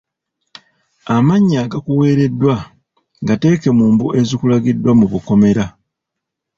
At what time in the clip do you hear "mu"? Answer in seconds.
3.77-3.85, 4.99-5.05